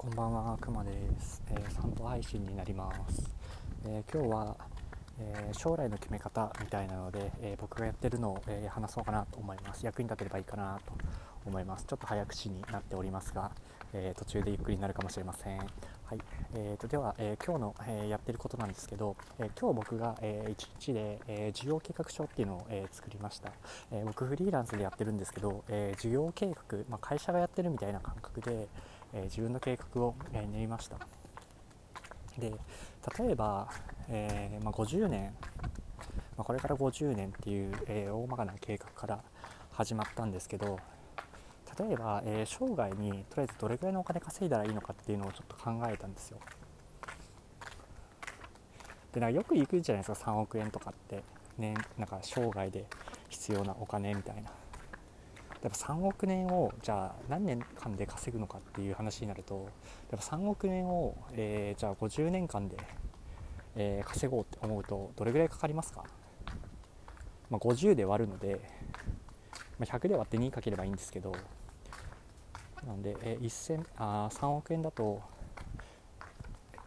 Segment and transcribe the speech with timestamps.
[0.00, 3.30] こんばんは、くまです、えー、散歩配信になります。
[3.84, 4.56] えー、今日は、
[5.18, 9.84] えー、将来の決め方みたいなので、え僕がやってるのを、え話そうかなと思います。
[9.84, 10.92] 役に立てればいいかなと
[11.44, 11.84] 思います。
[11.84, 13.50] ちょっと早口になっておりますが、
[13.92, 15.58] え途中でゆっくりになるかもしれません。
[15.58, 15.68] はい、
[16.54, 23.52] えーと、では、え今日の、えやってることなんですけど、え今日僕が、え1日で、え事業計画書っていうのを、え作りました、
[23.92, 28.66] え僕フリーランスでやってるんですけど、え事業計画、まあ、会社がやってるみたいな感覚で、
[29.12, 30.98] え、自分の計画を、え、練りました。
[32.38, 32.52] で
[33.18, 33.68] 例えば、
[34.08, 35.34] えまあ、50年、
[36.36, 39.22] まあ、これから50年っていう、え、大まかな計画から
[39.72, 40.78] 始まったんですけど
[41.78, 46.38] 例えば、えー、生涯にとりあえずどれぐらいのお金稼いだらいいのかっていうのをちょっと考えたんですよ。
[49.12, 51.22] でなんかよく行くじゃないですか3億円とかって。
[51.58, 52.86] ねなんか生涯で
[53.28, 54.50] 必要なお金みたいな。
[55.62, 59.68] やっぱ3億年をじゃあ何年間で稼ぐのかっていう話になると
[60.10, 62.76] やっぱ3億年を、えー、じゃあ50年間で、
[63.76, 66.04] えー、稼ごうって思うとどれぐらいかかりますか、
[67.50, 68.60] まあ、50で割るので、
[69.78, 71.32] まあ、100で割って2かければいいんですけど
[72.86, 75.20] なので、えー、1000あ3億円だと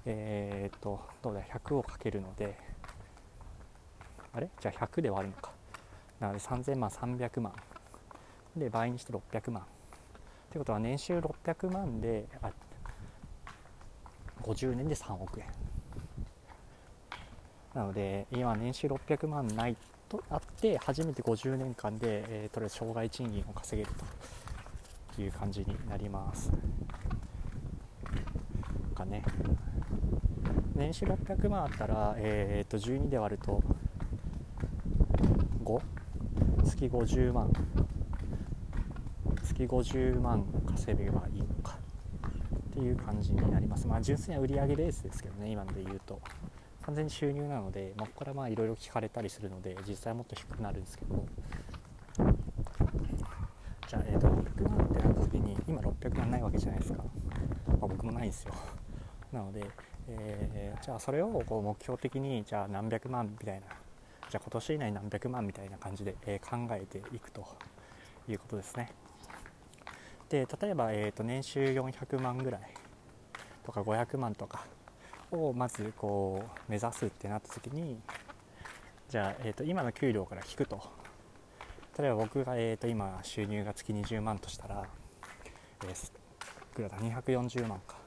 [0.05, 2.58] えー、っとどうだ100をかけるので
[4.33, 4.49] あれ？
[4.59, 5.52] じゃあ100で割るのか。
[6.19, 7.53] なので3000万300万。
[8.55, 9.63] で倍にして600万。
[9.63, 9.65] っ
[10.51, 12.51] てことは年収600万であ
[14.43, 15.47] 50年で3億円。
[17.73, 19.75] なので今年収600万ない
[20.07, 23.95] とあって初めて50年間で、えー、とりあえず障害賃金を稼げる
[25.15, 26.51] という感じになります。
[28.93, 29.23] かね。
[30.75, 33.61] 年収600万あったら、えー、と12で割ると
[35.63, 35.81] 5
[36.63, 37.51] 月50万。
[39.53, 40.43] 月50万
[40.75, 41.77] 稼げばいいのか
[42.69, 43.87] っていう感じになります。
[43.87, 46.19] まあ純粋な売上ベースですけどね今ので言うと。
[46.85, 51.25] 完全に収入なので、まあ、ここからまあいろいろ聞かれたりするので実際はもっと低くなるんですけど。
[53.87, 57.03] じゃあ、えー、と600万ってなった時に今600万ないわけじゃないですか、
[57.67, 58.53] まあ、僕もないんですよ。
[59.31, 59.63] なので、
[60.09, 63.67] えー、じゃあそれをこう目標的にじゃあ何百万みたいな
[64.30, 67.45] じゃあ今年以内何百万みたいな感じで、え考えていくと
[68.27, 68.92] いうことですね。
[70.33, 72.61] で例えば、えーと、年収400万ぐらい
[73.64, 74.66] とか500万とか
[75.30, 77.99] をまずこう目指すってなった時に
[79.10, 80.82] じゃあ、えーと、今の給料から引くと。
[81.99, 84.83] 例えば僕が、えーと、今収入が月20万としたら、
[85.86, 86.10] えー、い
[86.73, 87.98] くらだ240万か。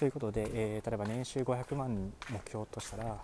[0.00, 3.18] ということで、えー、例えば年収500万目標としたら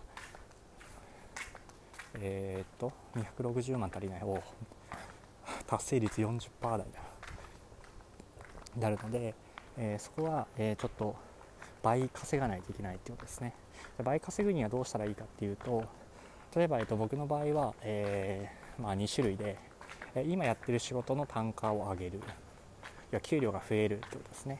[2.21, 4.41] えっ、と260万足りないお
[5.67, 7.02] 達成率40%台だ。
[8.79, 9.35] なるので、
[9.77, 11.17] えー、そこは、えー、ちょっと
[11.83, 13.55] 倍稼がないといけないってことですね。
[14.03, 15.85] 倍稼ぐにはどうしたらいいかっていうと
[16.55, 19.57] 例えば、えー、と僕の場合は、えー、まあ、2種類で、
[20.15, 22.19] え今やってる仕事の単価を上げる。
[22.19, 22.21] い
[23.11, 24.59] や給料が増えるってことですね。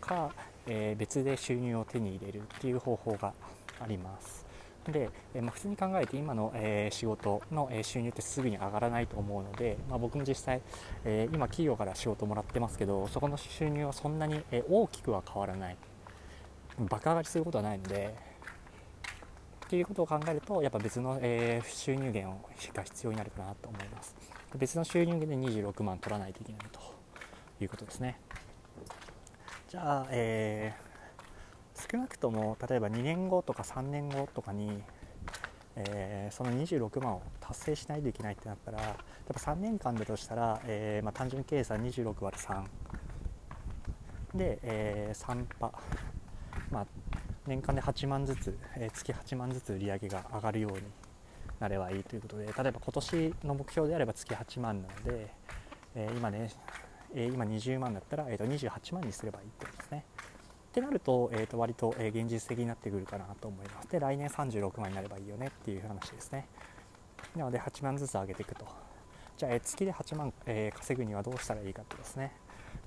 [0.00, 0.32] か、
[0.66, 3.32] え別で収入を手に入れるっていう方法が
[3.80, 4.47] あります。
[4.92, 10.60] で、えまあ、普通に考えて今の、え仕事の、え収入ってすぐに上がらないと思うので、まあ、僕も実際、
[11.04, 15.76] え今企業から仕事もらってますけどそこの収入はそんなに、え大きくは変わらない。
[16.78, 18.14] 爆上がりすることはないので。
[19.66, 22.38] っていうことを考えるとやっぱ別の、え収入源
[22.72, 24.16] が必要になるかなと思います。
[24.56, 26.80] 別の収入源で26万取らないといけないと
[27.60, 28.18] いうことですね。
[29.68, 30.87] じゃあ、えー
[31.90, 34.82] 少なくとも例えば2年後とか3年後とかに、
[35.76, 42.64] えー、その26万を達成しないといけないってなったら例えば3年間だとしたら、えー、まあ、単純計算26割3
[44.34, 45.72] で、えー、3パ、
[46.70, 46.86] まあ、
[47.46, 50.82] 年間で8万ずつ、え月8万ずつ売り上げが上がるように
[51.58, 55.32] なればいいということで例えば今年の目標であれば月8万なので、
[55.94, 56.50] え今ね、
[57.14, 60.04] え今20万だったら、えー、と28万にすればいいってことですね。
[60.78, 63.88] ってなると,、えー、と割と、え現実的になってくるかなと思います。
[63.88, 66.46] で来年36万になればいいよねっていう話ですね。
[67.36, 68.66] なので8万ずつ上げていくと。
[69.36, 72.32] じゃあ、え月で8万、え稼ぐにはどうしたらいいかってですね。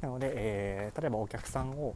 [0.01, 1.95] なので、えー、例えばお客さんを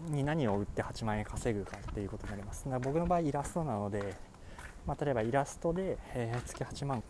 [0.00, 2.68] に何を売って8万円稼ぐかっていうことになります。
[2.68, 4.14] だ僕の場合イラストなので、
[4.86, 7.02] まあ、例えばイラストで、えー、月8万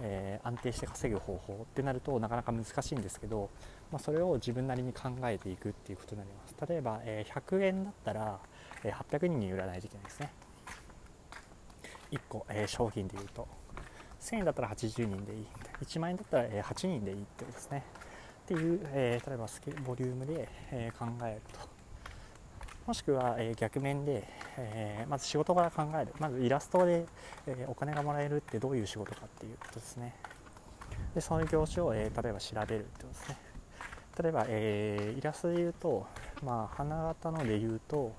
[0.00, 3.50] えー、安定して稼ぐ方法ってなるとなかなか難しいんですけど、
[3.90, 6.54] まあ、それを自分なりに考えていくっていうことになります。
[6.68, 8.38] 例えば、えー、100円だったら、
[8.84, 10.32] えー、800人に売らないといけないですね。
[12.10, 13.46] 1個、え商品でいうと。
[14.20, 15.46] 1000円だったら80人でいい。
[15.82, 17.84] 1万円だったら、え8人でいいってことですね。
[18.42, 21.77] っていう、え、例えばスケボリュームで、え、考えると。
[22.88, 24.26] もしくは、え逆面で、
[24.56, 26.14] えまず仕事から考える。
[26.18, 27.04] まずイラストで、
[27.46, 30.14] えお金がもらえるってどういう仕事かっていうことですね。
[31.14, 33.36] でその業種を、え例えば調べるってことですね。
[34.22, 36.06] 例えば、えイラストで言うと、
[36.42, 38.14] まあ、花形ので言うと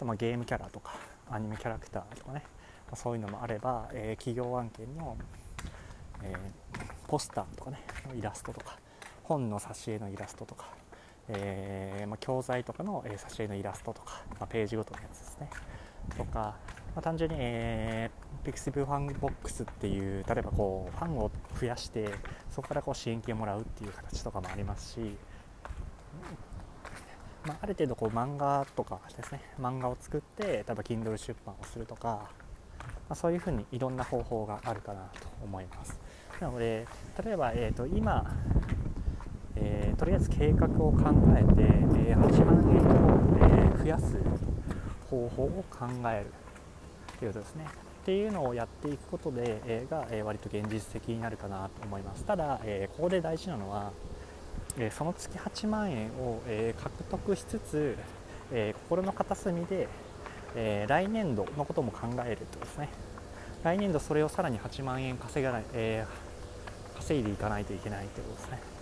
[0.00, 0.94] ま、ゲームキャラとか
[1.28, 2.44] アニメキャラクターとかね、
[2.86, 5.16] まあ、そういうのもあれば、え、企業案件の、
[6.22, 6.32] え、
[7.08, 7.82] ポスターとかね。
[8.14, 8.78] イラストとか。
[9.24, 10.75] 本の挿絵のイラストとか、
[11.28, 15.50] えー、まあ、教材とかの、え挿絵のイラストとか、まあ、ページごとのやつですね。
[16.16, 21.30] とか、まあ、単純に、えー、ピクシブファンボックスっていう例えばこうファンを
[21.60, 22.08] 増やして
[22.50, 25.16] そこからこう支援金をもらうっていう形とかもありますし
[27.46, 29.40] まあ、ある程度こう漫画とかですね。
[29.60, 35.98] 漫画を作って例えば Kindle 出版をするとか、まあ、そういうふうにいろんな方法があるかなと思います。
[36.40, 36.86] なので
[37.24, 38.34] 例えば、えーと、今、
[39.56, 41.62] えー、とりあえず計画を考えて、
[42.08, 44.16] えー、8万円を、えー、増やす
[45.10, 46.26] 方法を考える
[47.18, 47.66] ということですね。
[48.02, 52.24] っていうのをやっていくことで、えー、が、えー、割と現実的になるかなと思います。
[52.24, 53.92] ただ、え、ここで大事なのは
[54.78, 57.96] えその月8万円を、え獲得しつつ、
[58.52, 59.88] え心の片隅で、
[60.54, 62.88] え来年度のことも考えるとですね。
[63.64, 66.04] 来年度それをさらに8万円稼がない、え
[66.96, 68.75] 稼いでいかないといけないってことですね。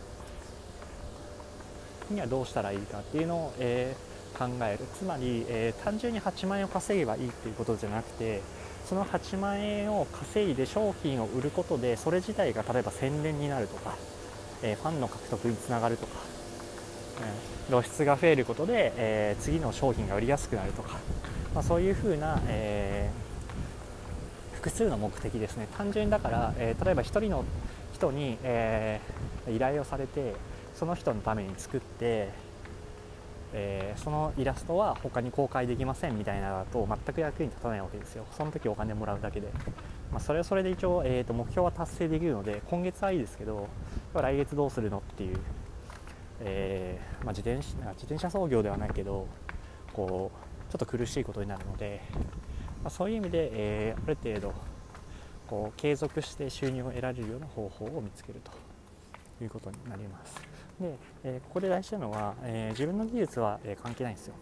[2.10, 3.96] にはどうしたらいいかっていうのを、え
[4.36, 4.84] 考える。
[4.98, 8.42] つまり、え単純に8万円を稼げばいいっていうことじゃなくて
[8.84, 13.94] その8万円を稼いで商品を売ることでそれ自体が例えば宣伝になるとか
[14.64, 16.12] えファンの獲得につながるとか、
[17.20, 20.98] え露出が増えることで、え次の商品が売りやすくなるとか、
[21.54, 23.10] まあ、そういうふうな、え、
[24.54, 25.68] 複数の目的ですね。
[25.76, 27.44] 単純だから、え、例えば1人の
[27.92, 29.00] 人に、え、
[29.48, 30.34] 依頼をされて
[30.74, 32.30] その人のために作って、
[33.52, 39.48] えー、そのイラストは他に公開できませんみたいなだと全く役に立たないわけですよその時お金もらうだけで、
[40.10, 43.68] まあ、それはそれで一応、えーと目標は達成できるので今月はいいですけど
[44.14, 45.36] 来月どうするのっていう、
[46.40, 49.28] えー、まあ、自転自転車操業ではないけど
[49.92, 52.02] こうちょっと苦しいことになるので、
[52.82, 54.52] まあ、そういう意味で、え、ある程度
[55.46, 58.50] こう継続して収入を得られるような方法を見つけると
[59.44, 60.53] いうことになります。
[60.80, 64.34] で、えー、ここで大事なのは、え自分の技術は、え関係ないんですよ。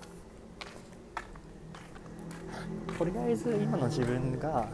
[2.99, 4.69] とりあえず今の自分が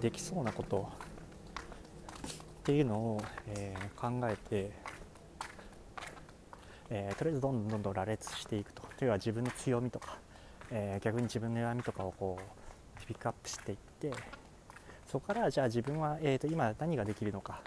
[0.00, 0.88] できそうなこと
[2.62, 4.72] っていうのを、えー、考えて、
[6.90, 10.18] えー、とりあえずどんどんどんどん羅列していくとというのは自分の強みとか、
[10.70, 14.12] えー、逆に自分の弱みとかをこうピックアップしていって
[15.06, 17.60] そこからじゃあ自分は、えーと、今何ができるのか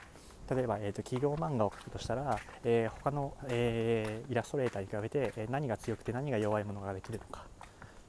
[0.49, 7.47] 例えば、えーと、企業漫画を描くとしたら、えー、他の、えー、イラストレーターに比べて、え何が強くて何が弱いものができるのか。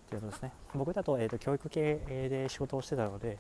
[0.09, 0.53] ということですね。
[0.75, 1.97] 僕だと,、えーと教育系
[2.31, 3.39] で仕事をしてたので、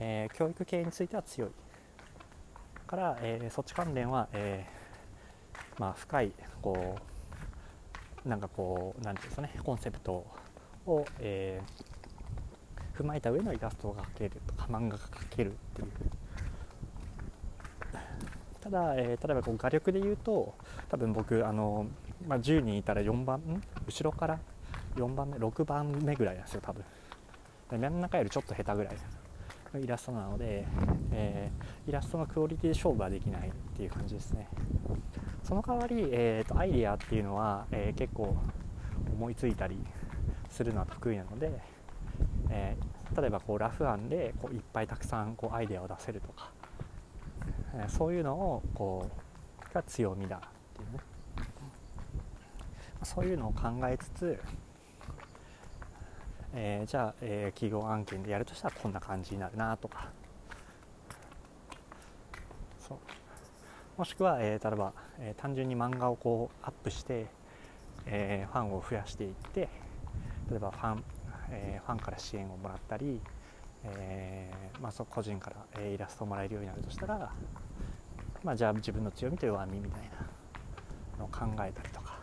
[0.00, 1.50] え教育系については強い。
[2.86, 4.66] から、え、そっち関連は、え、
[5.78, 6.32] まあ、深い
[6.62, 7.02] こ
[8.24, 10.26] うなんかこうなんていうんですかねコンセプト
[10.86, 11.62] を、え、
[12.94, 15.90] 踏まえた上のイラストが描けるとか漫画が描けるっていう。
[18.64, 20.54] ただ、えー、例えばこう画力で言うと
[20.88, 21.86] 多分僕あの、
[22.26, 23.42] まあ、10人いたら4番
[23.86, 24.40] 後ろから
[24.96, 26.82] 4番目6番目ぐらいなんですよ多分。
[27.70, 28.96] で真ん中よりちょっと下手ぐらい
[29.74, 30.64] のイラストなので、
[31.12, 34.48] えー、イラストのクオリティで勝負はできないっていう感じですね。
[35.42, 38.34] その代わり、えーと、アイディアっていうのは、えー、結構
[39.12, 39.76] 思いついたり
[40.48, 41.52] するのは得意なので、
[42.48, 46.50] えー、例えばこうラフ案でこういっぱいたくさんこうアイデアを出せるとか、
[47.88, 50.40] そういうのをこうが強みだっ
[50.74, 50.98] ていうね。
[53.02, 54.40] そういうのを考えつつ
[56.56, 60.08] えー、じゃあ、えー、企業案件でやるとしたらこんな感じになるなとか。
[62.78, 62.98] そう。
[63.98, 67.26] もしくは、えー、例えば、えー、単純に漫画をこうアップして、
[68.06, 69.68] えファンを増やしていって
[70.50, 71.04] 例えばファン,、
[71.50, 73.20] えファンから支援をもらったり、
[73.82, 74.50] え
[74.80, 77.32] まあ、そ個人から、えイラストをもらえるようになるとしたら、
[78.44, 82.18] まあ、じゃあ自分の強みと弱みみたいなのを考えたりとか。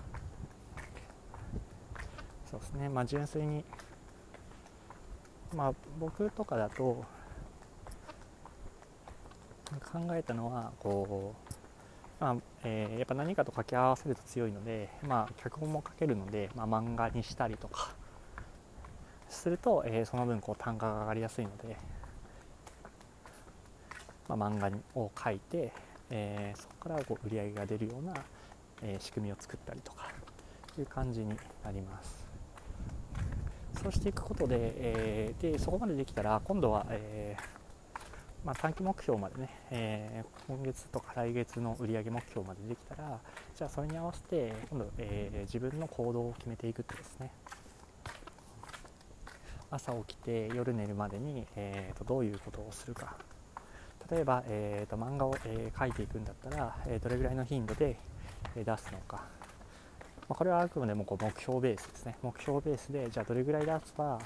[2.49, 2.89] そうですね。
[2.89, 3.65] まあ純粋に
[5.55, 7.03] まあ僕とかだと
[9.91, 11.33] 考えたのはこ
[12.19, 17.95] う、まあえー、やっぱ何かと掛け合わせると強いので、まあ、脚本も書けるので、まあ、漫画にしたりとか
[19.29, 21.77] すると、えー、その分こう単価が上がりやすいので、
[24.27, 25.73] まあ、漫画を書いて、
[26.11, 28.13] え、そこからこう売り上げが出るような、
[28.83, 30.11] え仕組みを作ったりとか
[30.77, 32.25] いう感じになります。
[33.81, 37.43] そうしていくことで,、えー、でそこまでできたら今度は、えー
[38.45, 43.19] まあ、短期目標までね、えー、今月とか来月の売上目標までできたら
[43.55, 47.31] じゃあそれに合わせて今度、え、自分の行動を決めていくってですね。
[49.71, 53.15] 朝起きて夜寝るまでに、えーと、どういうことをするか。
[54.11, 57.97] 例えば、えーと、漫画を、えー、描いていくんだったら、えー、どれぐらいの頻度で、
[58.55, 59.23] え出すのか、ま
[60.29, 62.17] あ、これはあくまでもこう目標ベースですね。
[62.21, 64.19] 目標ベースでじゃあどれぐらい出せば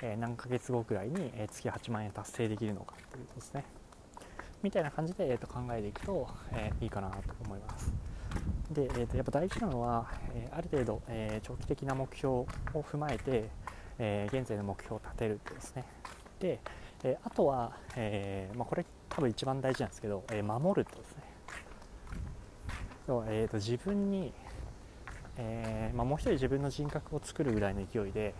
[0.00, 3.64] え何ヶ月後くらいに、え月8万円達成できるのかっていうことですね。
[4.62, 7.92] みたいな感じで、えー、と考えていくと、えいいかなと思います。
[8.70, 13.50] で、えー、とやっぱ大事なのは、えある程度、え長期的な目標を踏まえて、
[13.98, 15.84] え現在の目標を立てるってですね。
[16.40, 16.60] で、
[17.04, 21.22] えあとは、えまあ、これ多分一番大事なんですけど、え守るとですね。
[23.06, 24.32] 要は、えー、と自分に、
[25.36, 28.34] えーまあ、もう一人自分の人格を作るぐらいの勢いで、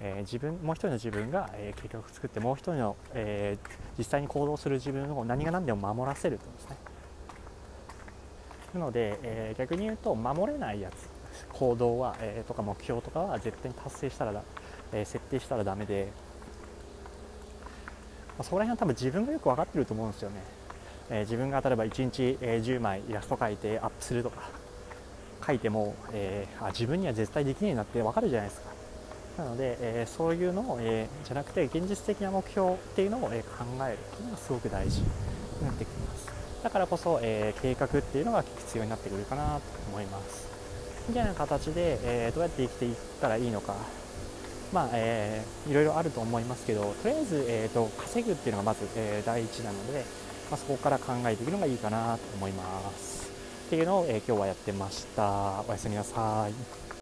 [0.00, 6.76] えー、自分もう一人の自分が、えー、計画を作ってもう一人の、えー、実際に行動する自分を何が何でも守らせるとですね。
[8.74, 11.08] なので、え逆に言うと守れないやつ
[11.54, 14.42] 行動は、えとか目標とかは絶対に達成したらだ、
[14.92, 16.12] え設定したらダメで、
[18.38, 20.36] あ、そこら辺は多分自分がよく分かってると思うんですよね、
[21.10, 24.68] え自分が例えば1日、え10枚イラスト描いてアップするとか。
[25.48, 28.68] 書いても、えー、あ自分には絶対できねえなって分かるじゃないですか。
[29.38, 35.06] なので、えー、そういうのを、えー、じゃなくて現実的な目標っていうのを、え考えるっていうのがすごく大事に
[35.64, 36.26] なってきます。
[36.62, 40.48] だからこそ、え計画っていうのが必要になってくるかなと思います。
[41.08, 43.74] みたいな形で、えどうやって生きていったらいいのか。
[44.72, 50.04] まあえー、いろいろあると思いますけどとりあえず、えーと、稼ぐっていうのがまず、えー、第一なので、
[50.50, 53.30] まあ、そこから考えていくのがいいかなと思います。
[53.66, 55.62] っていうのを、えー、今日はやってました。
[55.68, 56.87] おやすみなさい。